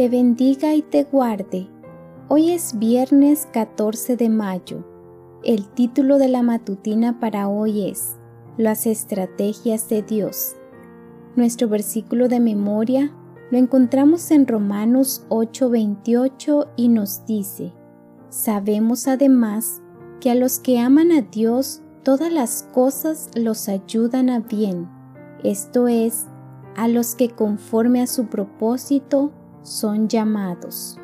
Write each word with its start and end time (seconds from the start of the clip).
te 0.00 0.08
bendiga 0.08 0.74
y 0.74 0.80
te 0.80 1.04
guarde. 1.04 1.68
Hoy 2.28 2.52
es 2.52 2.78
viernes 2.78 3.46
14 3.52 4.16
de 4.16 4.30
mayo. 4.30 4.82
El 5.44 5.68
título 5.68 6.16
de 6.16 6.28
la 6.28 6.42
matutina 6.42 7.20
para 7.20 7.50
hoy 7.50 7.86
es 7.86 8.16
Las 8.56 8.86
estrategias 8.86 9.90
de 9.90 10.00
Dios. 10.00 10.56
Nuestro 11.36 11.68
versículo 11.68 12.28
de 12.28 12.40
memoria 12.40 13.12
lo 13.50 13.58
encontramos 13.58 14.30
en 14.30 14.46
Romanos 14.46 15.26
8:28 15.28 16.68
y 16.76 16.88
nos 16.88 17.26
dice, 17.26 17.74
Sabemos 18.30 19.06
además 19.06 19.82
que 20.18 20.30
a 20.30 20.34
los 20.34 20.60
que 20.60 20.78
aman 20.78 21.12
a 21.12 21.20
Dios 21.20 21.82
todas 22.04 22.32
las 22.32 22.62
cosas 22.72 23.28
los 23.34 23.68
ayudan 23.68 24.30
a 24.30 24.40
bien, 24.40 24.88
esto 25.44 25.88
es, 25.88 26.24
a 26.74 26.88
los 26.88 27.14
que 27.14 27.28
conforme 27.28 28.00
a 28.00 28.06
su 28.06 28.28
propósito 28.28 29.32
son 29.62 30.08
llamados. 30.08 30.98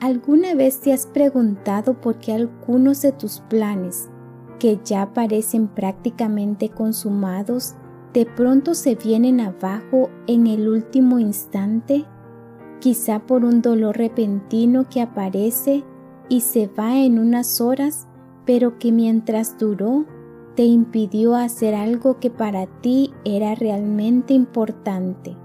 ¿Alguna 0.00 0.54
vez 0.54 0.80
te 0.80 0.92
has 0.92 1.06
preguntado 1.06 2.00
por 2.00 2.16
qué 2.16 2.32
algunos 2.32 3.02
de 3.02 3.12
tus 3.12 3.40
planes, 3.40 4.10
que 4.58 4.80
ya 4.84 5.12
parecen 5.14 5.68
prácticamente 5.68 6.68
consumados, 6.68 7.76
de 8.12 8.26
pronto 8.26 8.74
se 8.74 8.94
vienen 8.94 9.40
abajo 9.40 10.10
en 10.26 10.46
el 10.46 10.68
último 10.68 11.18
instante, 11.18 12.04
quizá 12.80 13.20
por 13.20 13.44
un 13.44 13.62
dolor 13.62 13.96
repentino 13.96 14.88
que 14.88 15.00
aparece 15.00 15.84
y 16.28 16.40
se 16.40 16.66
va 16.66 16.98
en 16.98 17.18
unas 17.18 17.60
horas, 17.60 18.08
pero 18.44 18.78
que 18.78 18.90
mientras 18.90 19.56
duró 19.56 20.04
te 20.56 20.64
impidió 20.64 21.36
hacer 21.36 21.74
algo 21.74 22.18
que 22.18 22.30
para 22.30 22.66
ti 22.80 23.12
era 23.24 23.54
realmente 23.54 24.34
importante. 24.34 25.36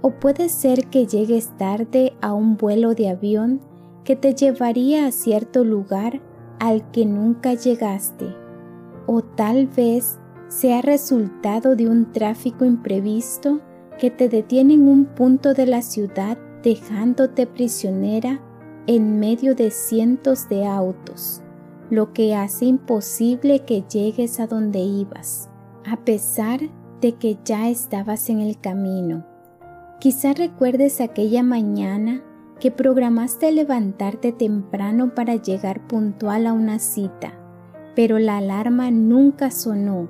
O 0.00 0.10
puede 0.10 0.48
ser 0.48 0.86
que 0.88 1.06
llegues 1.06 1.56
tarde 1.56 2.12
a 2.20 2.32
un 2.32 2.56
vuelo 2.56 2.94
de 2.94 3.08
avión 3.08 3.60
que 4.04 4.16
te 4.16 4.34
llevaría 4.34 5.06
a 5.06 5.12
cierto 5.12 5.64
lugar 5.64 6.20
al 6.60 6.90
que 6.90 7.04
nunca 7.04 7.54
llegaste. 7.54 8.26
O 9.06 9.22
tal 9.22 9.66
vez 9.66 10.18
sea 10.48 10.82
resultado 10.82 11.76
de 11.76 11.88
un 11.88 12.12
tráfico 12.12 12.64
imprevisto 12.64 13.60
que 13.98 14.10
te 14.10 14.28
detiene 14.28 14.74
en 14.74 14.88
un 14.88 15.04
punto 15.04 15.54
de 15.54 15.66
la 15.66 15.82
ciudad 15.82 16.38
dejándote 16.62 17.46
prisionera 17.46 18.40
en 18.86 19.20
medio 19.20 19.54
de 19.54 19.70
cientos 19.70 20.48
de 20.48 20.66
autos, 20.66 21.42
lo 21.90 22.12
que 22.12 22.34
hace 22.34 22.64
imposible 22.64 23.60
que 23.60 23.82
llegues 23.82 24.40
a 24.40 24.46
donde 24.46 24.78
ibas, 24.78 25.50
a 25.84 25.96
pesar 25.98 26.60
de 27.00 27.12
que 27.16 27.38
ya 27.44 27.68
estabas 27.68 28.30
en 28.30 28.40
el 28.40 28.58
camino. 28.58 29.26
Quizá 30.00 30.32
recuerdes 30.32 31.00
aquella 31.00 31.42
mañana 31.42 32.22
que 32.60 32.70
programaste 32.70 33.50
levantarte 33.50 34.32
temprano 34.32 35.14
para 35.14 35.36
llegar 35.36 35.86
puntual 35.86 36.46
a 36.46 36.52
una 36.52 36.78
cita, 36.78 37.32
pero 37.96 38.18
la 38.18 38.36
alarma 38.36 38.90
nunca 38.90 39.50
sonó 39.50 40.08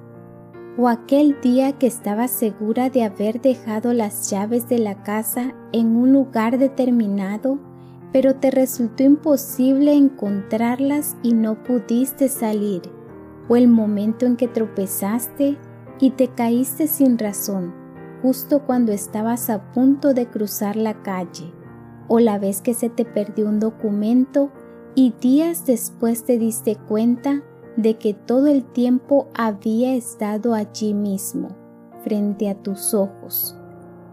o 0.78 0.88
aquel 0.88 1.40
día 1.40 1.72
que 1.72 1.88
estabas 1.88 2.30
segura 2.30 2.88
de 2.88 3.02
haber 3.02 3.40
dejado 3.40 3.92
las 3.92 4.30
llaves 4.30 4.68
de 4.68 4.78
la 4.78 5.02
casa 5.02 5.52
en 5.72 5.96
un 5.96 6.12
lugar 6.12 6.56
determinado, 6.56 7.58
pero 8.12 8.36
te 8.36 8.52
resultó 8.52 9.02
imposible 9.02 9.92
encontrarlas 9.92 11.16
y 11.24 11.34
no 11.34 11.64
pudiste 11.64 12.28
salir, 12.28 12.82
o 13.48 13.56
el 13.56 13.66
momento 13.66 14.24
en 14.24 14.36
que 14.36 14.46
tropezaste 14.46 15.58
y 15.98 16.10
te 16.10 16.28
caíste 16.28 16.86
sin 16.86 17.18
razón, 17.18 17.74
justo 18.22 18.64
cuando 18.64 18.92
estabas 18.92 19.50
a 19.50 19.72
punto 19.72 20.14
de 20.14 20.26
cruzar 20.26 20.76
la 20.76 21.02
calle, 21.02 21.52
o 22.08 22.20
la 22.20 22.38
vez 22.38 22.60
que 22.60 22.74
se 22.74 22.88
te 22.88 23.04
perdió 23.04 23.48
un 23.48 23.60
documento 23.60 24.50
y 24.94 25.12
días 25.20 25.66
después 25.66 26.24
te 26.24 26.38
diste 26.38 26.76
cuenta 26.76 27.42
de 27.76 27.96
que 27.96 28.14
todo 28.14 28.48
el 28.48 28.64
tiempo 28.64 29.28
había 29.34 29.94
estado 29.94 30.54
allí 30.54 30.94
mismo, 30.94 31.48
frente 32.02 32.48
a 32.48 32.54
tus 32.54 32.94
ojos. 32.94 33.56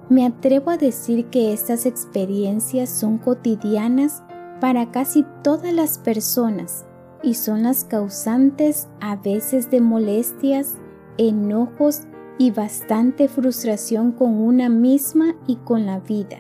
Me 0.10 0.26
atrevo 0.26 0.70
a 0.70 0.78
decir 0.78 1.26
que 1.32 1.52
estas 1.52 1.88
experiencias 1.88 2.90
son 2.90 3.18
cotidianas 3.18 4.22
para 4.62 4.92
casi 4.92 5.26
todas 5.42 5.74
las 5.74 5.98
personas 5.98 6.86
y 7.24 7.34
son 7.34 7.64
las 7.64 7.84
causantes 7.84 8.88
a 9.02 9.16
veces 9.16 9.72
de 9.72 9.82
molestias, 9.82 10.76
enojos 11.18 12.02
y 12.38 12.52
bastante 12.52 13.28
frustración 13.28 14.12
con 14.12 14.36
una 14.36 14.70
misma 14.70 15.36
y 15.48 15.56
con 15.58 15.86
la 15.86 16.00
vida. 16.00 16.38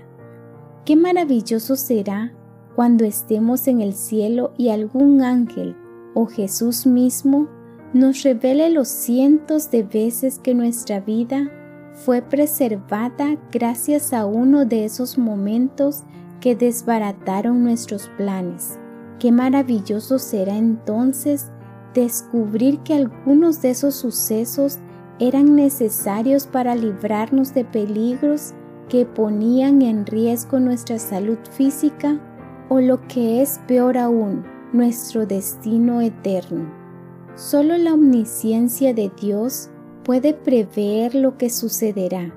Qué 0.85 0.95
maravilloso 0.95 1.75
será 1.75 2.33
cuando 2.75 3.05
estemos 3.05 3.67
en 3.67 3.81
el 3.81 3.93
cielo 3.93 4.53
y 4.57 4.69
algún 4.69 5.21
ángel 5.21 5.75
o 6.13 6.25
Jesús 6.25 6.85
mismo 6.85 7.47
nos 7.93 8.23
revele 8.23 8.69
los 8.69 8.89
cientos 8.89 9.71
de 9.71 9.83
veces 9.83 10.39
que 10.39 10.53
nuestra 10.53 10.99
vida 10.99 11.49
fue 11.93 12.21
preservada 12.21 13.37
gracias 13.51 14.11
a 14.11 14.25
uno 14.25 14.65
de 14.65 14.83
esos 14.83 15.17
momentos 15.17 16.03
que 16.41 16.55
desbarataron 16.55 17.63
nuestros 17.63 18.09
planes. 18.17 18.77
Qué 19.17 19.31
maravilloso 19.31 20.19
será 20.19 20.57
entonces 20.57 21.51
descubrir 21.93 22.79
que 22.79 22.93
algunos 22.93 23.61
de 23.61 23.69
esos 23.69 23.95
sucesos 23.95 24.79
eran 25.19 25.55
necesarios 25.55 26.45
para 26.45 26.75
librarnos 26.75 27.53
de 27.53 27.63
peligros 27.65 28.53
que 28.89 29.05
ponían 29.05 29.81
en 29.81 30.05
riesgo 30.05 30.59
nuestra 30.59 30.99
salud 30.99 31.37
física 31.51 32.19
o 32.69 32.79
lo 32.81 33.01
que 33.07 33.41
es 33.41 33.59
peor 33.67 33.97
aún, 33.97 34.43
nuestro 34.73 35.25
destino 35.25 36.01
eterno. 36.01 36.71
Solo 37.35 37.77
la 37.77 37.93
omnisciencia 37.93 38.93
de 38.93 39.11
Dios 39.21 39.69
puede 40.03 40.33
prever 40.33 41.15
lo 41.15 41.37
que 41.37 41.49
sucederá, 41.49 42.33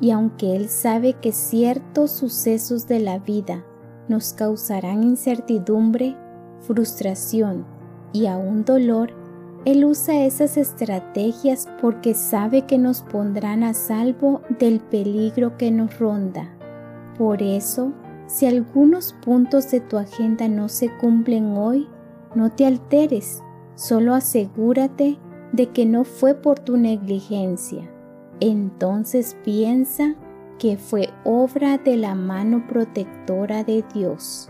y 0.00 0.10
aunque 0.10 0.56
Él 0.56 0.68
sabe 0.68 1.14
que 1.14 1.32
ciertos 1.32 2.10
sucesos 2.10 2.86
de 2.86 3.00
la 3.00 3.18
vida 3.18 3.64
nos 4.08 4.32
causarán 4.32 5.02
incertidumbre, 5.02 6.16
frustración 6.60 7.64
y 8.12 8.26
aún 8.26 8.64
dolor, 8.64 9.12
Él 9.64 9.84
usa 9.84 10.24
esas 10.24 10.56
estrategias 10.56 11.68
porque 11.82 12.14
sabe 12.14 12.62
que 12.62 12.78
nos 12.78 13.02
pondrán 13.02 13.62
a 13.62 13.74
salvo 13.74 14.40
del 14.58 14.80
peligro 14.80 15.58
que 15.58 15.70
nos 15.70 15.98
ronda. 15.98 16.50
Por 17.18 17.42
eso, 17.42 17.92
si 18.26 18.46
algunos 18.46 19.14
puntos 19.24 19.70
de 19.70 19.80
tu 19.80 19.98
agenda 19.98 20.48
no 20.48 20.68
se 20.68 20.88
cumplen 20.96 21.56
hoy, 21.58 21.88
no 22.34 22.50
te 22.50 22.64
alteres, 22.64 23.42
solo 23.74 24.14
asegúrate 24.14 25.18
de 25.52 25.66
que 25.66 25.84
no 25.84 26.04
fue 26.04 26.34
por 26.34 26.60
tu 26.60 26.76
negligencia. 26.76 27.90
Entonces 28.40 29.36
piensa 29.44 30.14
que 30.58 30.76
fue 30.76 31.10
obra 31.24 31.78
de 31.78 31.96
la 31.96 32.14
mano 32.14 32.66
protectora 32.66 33.64
de 33.64 33.84
Dios. 33.94 34.49